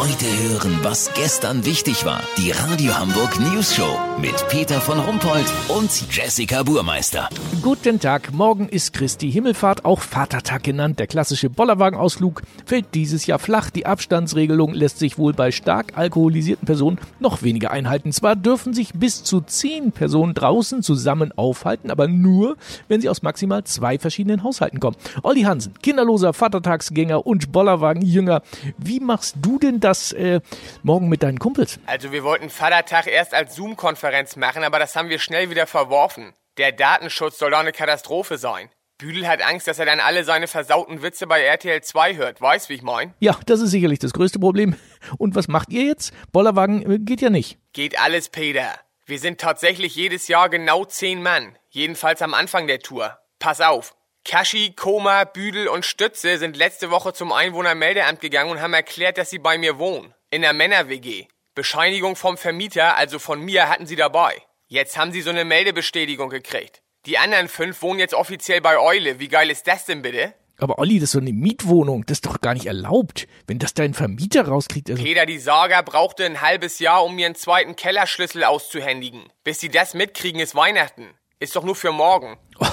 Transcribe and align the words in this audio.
Heute 0.00 0.24
hören, 0.24 0.78
was 0.80 1.12
gestern 1.12 1.66
wichtig 1.66 2.06
war. 2.06 2.22
Die 2.38 2.52
Radio 2.52 2.98
Hamburg 2.98 3.38
News 3.38 3.76
Show 3.76 3.98
mit 4.18 4.48
Peter 4.48 4.80
von 4.80 4.98
Rumpold 4.98 5.44
und 5.68 5.90
Jessica 6.10 6.62
Burmeister. 6.62 7.28
Guten 7.60 8.00
Tag, 8.00 8.32
morgen 8.32 8.70
ist 8.70 8.94
Christi 8.94 9.30
Himmelfahrt, 9.30 9.84
auch 9.84 10.00
Vatertag 10.00 10.62
genannt. 10.62 10.98
Der 11.00 11.06
klassische 11.06 11.50
Bollerwagenausflug 11.50 12.40
fällt 12.64 12.94
dieses 12.94 13.26
Jahr 13.26 13.38
flach. 13.38 13.68
Die 13.68 13.84
Abstandsregelung 13.84 14.72
lässt 14.72 14.98
sich 14.98 15.18
wohl 15.18 15.34
bei 15.34 15.50
stark 15.50 15.98
alkoholisierten 15.98 16.64
Personen 16.64 16.98
noch 17.18 17.42
weniger 17.42 17.70
einhalten. 17.70 18.10
Zwar 18.12 18.36
dürfen 18.36 18.72
sich 18.72 18.94
bis 18.94 19.22
zu 19.22 19.42
zehn 19.42 19.92
Personen 19.92 20.32
draußen 20.32 20.82
zusammen 20.82 21.32
aufhalten, 21.36 21.90
aber 21.90 22.08
nur, 22.08 22.56
wenn 22.88 23.02
sie 23.02 23.10
aus 23.10 23.20
maximal 23.20 23.64
zwei 23.64 23.98
verschiedenen 23.98 24.44
Haushalten 24.44 24.80
kommen. 24.80 24.96
Olli 25.22 25.42
Hansen, 25.42 25.74
kinderloser 25.82 26.32
Vatertagsgänger 26.32 27.26
und 27.26 27.52
Bollerwagenjünger. 27.52 28.40
Wie 28.78 29.00
machst 29.00 29.36
du 29.42 29.58
denn 29.58 29.80
das 29.80 29.89
äh, 30.12 30.40
morgen 30.82 31.08
mit 31.08 31.22
deinen 31.22 31.38
Kumpels? 31.38 31.80
Also 31.86 32.12
wir 32.12 32.24
wollten 32.24 32.50
Vatertag 32.50 33.06
erst 33.06 33.34
als 33.34 33.54
Zoom-Konferenz 33.56 34.36
machen, 34.36 34.64
aber 34.64 34.78
das 34.78 34.96
haben 34.96 35.08
wir 35.08 35.18
schnell 35.18 35.50
wieder 35.50 35.66
verworfen. 35.66 36.34
Der 36.56 36.72
Datenschutz 36.72 37.38
soll 37.38 37.50
doch 37.50 37.58
eine 37.58 37.72
Katastrophe 37.72 38.38
sein. 38.38 38.70
Büdel 39.00 39.26
hat 39.26 39.42
Angst, 39.42 39.66
dass 39.66 39.78
er 39.78 39.86
dann 39.86 39.98
alle 39.98 40.24
seine 40.24 40.46
versauten 40.46 41.02
Witze 41.02 41.26
bei 41.26 41.42
RTL 41.42 41.82
2 41.82 42.16
hört. 42.16 42.40
Weißt, 42.40 42.68
wie 42.68 42.74
ich 42.74 42.82
mein? 42.82 43.14
Ja, 43.18 43.38
das 43.46 43.60
ist 43.60 43.70
sicherlich 43.70 43.98
das 43.98 44.12
größte 44.12 44.38
Problem. 44.38 44.76
Und 45.16 45.34
was 45.34 45.48
macht 45.48 45.70
ihr 45.72 45.84
jetzt? 45.84 46.12
Bollerwagen 46.32 46.88
äh, 46.88 46.98
geht 46.98 47.22
ja 47.22 47.30
nicht. 47.30 47.58
Geht 47.72 47.98
alles, 47.98 48.28
Peter. 48.28 48.68
Wir 49.06 49.18
sind 49.18 49.40
tatsächlich 49.40 49.96
jedes 49.96 50.28
Jahr 50.28 50.50
genau 50.50 50.84
zehn 50.84 51.22
Mann. 51.22 51.56
Jedenfalls 51.70 52.20
am 52.20 52.34
Anfang 52.34 52.66
der 52.66 52.80
Tour. 52.80 53.18
Pass 53.38 53.62
auf. 53.62 53.94
Kashi, 54.24 54.74
Koma, 54.76 55.24
Büdel 55.24 55.68
und 55.68 55.84
Stütze 55.84 56.38
sind 56.38 56.56
letzte 56.56 56.90
Woche 56.90 57.12
zum 57.12 57.32
Einwohnermeldeamt 57.32 58.20
gegangen 58.20 58.50
und 58.50 58.60
haben 58.60 58.74
erklärt, 58.74 59.18
dass 59.18 59.30
sie 59.30 59.38
bei 59.38 59.58
mir 59.58 59.78
wohnen. 59.78 60.14
In 60.30 60.42
der 60.42 60.52
Männer-WG. 60.52 61.26
Bescheinigung 61.54 62.16
vom 62.16 62.36
Vermieter, 62.36 62.96
also 62.96 63.18
von 63.18 63.40
mir, 63.40 63.68
hatten 63.68 63.86
sie 63.86 63.96
dabei. 63.96 64.40
Jetzt 64.66 64.96
haben 64.96 65.10
sie 65.12 65.22
so 65.22 65.30
eine 65.30 65.44
Meldebestätigung 65.44 66.30
gekriegt. 66.30 66.82
Die 67.06 67.18
anderen 67.18 67.48
fünf 67.48 67.82
wohnen 67.82 67.98
jetzt 67.98 68.14
offiziell 68.14 68.60
bei 68.60 68.78
Eule. 68.78 69.18
Wie 69.18 69.28
geil 69.28 69.50
ist 69.50 69.66
das 69.66 69.86
denn 69.86 70.02
bitte? 70.02 70.34
Aber 70.58 70.78
Olli, 70.78 70.96
das 71.00 71.04
ist 71.04 71.12
so 71.12 71.18
eine 71.18 71.32
Mietwohnung. 71.32 72.04
Das 72.04 72.18
ist 72.18 72.26
doch 72.26 72.40
gar 72.42 72.52
nicht 72.52 72.66
erlaubt. 72.66 73.26
Wenn 73.46 73.58
das 73.58 73.72
dein 73.72 73.94
Vermieter 73.94 74.46
rauskriegt. 74.46 74.90
Also 74.90 75.02
Peter, 75.02 75.24
die 75.24 75.38
Saga 75.38 75.80
brauchte 75.80 76.26
ein 76.26 76.42
halbes 76.42 76.78
Jahr, 76.78 77.02
um 77.02 77.14
mir 77.14 77.26
einen 77.26 77.34
zweiten 77.34 77.74
Kellerschlüssel 77.74 78.44
auszuhändigen. 78.44 79.22
Bis 79.42 79.60
sie 79.60 79.70
das 79.70 79.94
mitkriegen, 79.94 80.40
ist 80.40 80.54
Weihnachten. 80.54 81.08
Ist 81.38 81.56
doch 81.56 81.64
nur 81.64 81.74
für 81.74 81.92
morgen. 81.92 82.38
oh 82.60 82.66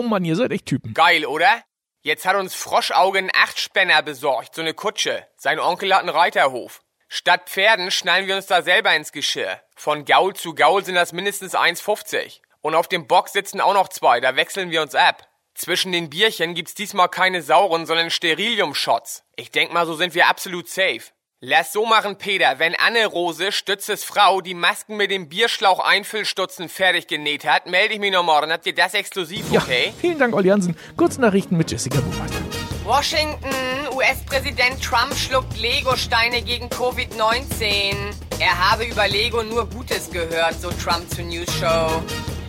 Mann, 0.00 0.24
ihr 0.24 0.36
seid 0.36 0.52
echt 0.52 0.66
Typen. 0.66 0.94
Geil, 0.94 1.26
oder? 1.26 1.62
Jetzt 2.00 2.26
hat 2.26 2.36
uns 2.36 2.54
Froschauge 2.54 3.18
einen 3.18 3.30
Achtspänner 3.32 4.02
besorgt, 4.02 4.54
so 4.54 4.62
eine 4.62 4.74
Kutsche. 4.74 5.26
Sein 5.36 5.60
Onkel 5.60 5.94
hat 5.94 6.00
einen 6.00 6.08
Reiterhof. 6.08 6.80
Statt 7.08 7.50
Pferden 7.50 7.90
schnallen 7.90 8.26
wir 8.26 8.36
uns 8.36 8.46
da 8.46 8.62
selber 8.62 8.96
ins 8.96 9.12
Geschirr. 9.12 9.60
Von 9.76 10.06
Gaul 10.06 10.34
zu 10.34 10.54
Gaul 10.54 10.82
sind 10.82 10.94
das 10.94 11.12
mindestens 11.12 11.54
1,50. 11.54 12.40
Und 12.62 12.74
auf 12.74 12.88
dem 12.88 13.06
Bock 13.06 13.28
sitzen 13.28 13.60
auch 13.60 13.74
noch 13.74 13.88
zwei, 13.88 14.20
da 14.20 14.34
wechseln 14.34 14.70
wir 14.70 14.80
uns 14.80 14.94
ab. 14.94 15.28
Zwischen 15.54 15.92
den 15.92 16.08
Bierchen 16.08 16.54
gibt's 16.54 16.74
diesmal 16.74 17.08
keine 17.08 17.42
sauren, 17.42 17.84
sondern 17.84 18.10
Sterilium-Shots. 18.10 19.24
Ich 19.36 19.50
denk 19.50 19.72
mal, 19.72 19.86
so 19.86 19.94
sind 19.94 20.14
wir 20.14 20.28
absolut 20.28 20.68
safe. 20.68 21.02
Lass 21.44 21.72
so 21.72 21.84
machen, 21.84 22.14
Peter. 22.18 22.60
Wenn 22.60 22.76
Anne-Rose, 22.76 23.50
Stützes 23.50 24.04
Frau, 24.04 24.40
die 24.40 24.54
Masken 24.54 24.96
mit 24.96 25.10
dem 25.10 25.28
Bierschlauch-Einfüllstutzen 25.28 26.68
fertig 26.68 27.08
genäht 27.08 27.44
hat, 27.44 27.66
melde 27.66 27.94
ich 27.94 27.98
mich 27.98 28.12
noch 28.12 28.22
morgen. 28.22 28.52
Habt 28.52 28.64
ihr 28.64 28.74
das 28.76 28.94
exklusiv, 28.94 29.50
Ja, 29.50 29.60
okay? 29.60 29.92
vielen 30.00 30.20
Dank, 30.20 30.36
Olli 30.36 30.50
Hansen. 30.50 30.76
Kurznachrichten 30.96 31.58
mit 31.58 31.68
Jessica 31.68 32.00
Buchmeister. 32.00 32.38
Washington, 32.84 33.50
US-Präsident 33.92 34.80
Trump 34.80 35.16
schluckt 35.16 35.58
Lego-Steine 35.58 36.42
gegen 36.42 36.68
Covid-19. 36.68 37.96
Er 38.38 38.70
habe 38.70 38.84
über 38.84 39.08
Lego 39.08 39.42
nur 39.42 39.68
Gutes 39.68 40.12
gehört, 40.12 40.54
so 40.60 40.70
Trump 40.70 41.10
zur 41.12 41.24
News 41.24 41.52
Show. 41.58 42.00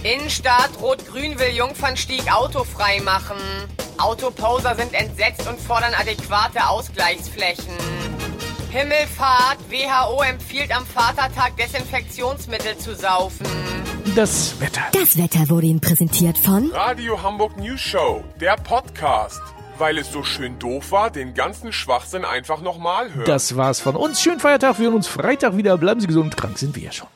Innenstadt 0.04 0.70
Rot-Grün 0.80 1.40
will 1.40 1.50
Jungfernstieg 1.56 2.32
autofrei 2.32 3.00
machen. 3.02 3.38
Autoposer 3.98 4.76
sind 4.76 4.94
entsetzt 4.94 5.48
und 5.48 5.60
fordern 5.60 5.96
adäquate 5.96 6.68
Ausgleichsflächen. 6.68 7.74
Himmelfahrt, 8.74 9.60
WHO 9.70 10.24
empfiehlt 10.24 10.76
am 10.76 10.84
Vatertag 10.84 11.56
Desinfektionsmittel 11.58 12.76
zu 12.76 12.96
saufen. 12.96 13.46
Das 14.16 14.60
Wetter. 14.60 14.82
Das 14.94 15.16
Wetter 15.16 15.48
wurde 15.52 15.68
Ihnen 15.68 15.80
präsentiert 15.80 16.40
von 16.40 16.72
Radio 16.72 17.22
Hamburg 17.22 17.56
News 17.58 17.80
Show, 17.80 18.24
der 18.42 18.56
Podcast. 18.56 19.44
Weil 19.78 20.00
es 20.00 20.12
so 20.12 20.24
schön 20.24 20.58
doof 20.58 20.92
war, 20.92 21.12
den 21.12 21.36
ganzen 21.36 21.72
Schwachsinn 21.72 22.26
einfach 22.26 22.62
nochmal 22.62 23.14
hören. 23.14 23.28
Das 23.28 23.56
war's 23.56 23.80
von 23.80 23.96
uns. 23.96 24.24
Schönen 24.24 24.40
Feiertag. 24.40 24.80
Wir 24.80 24.88
hören 24.88 24.96
uns 24.96 25.08
Freitag 25.08 25.56
wieder. 25.56 25.78
Bleiben 25.78 26.00
Sie 26.00 26.08
gesund. 26.08 26.36
Krank 26.36 26.58
sind 26.58 26.76
wir 26.76 26.82
ja 26.82 26.92
schon. 26.92 27.08